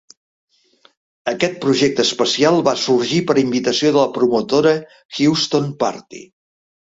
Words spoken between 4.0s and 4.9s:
la promotora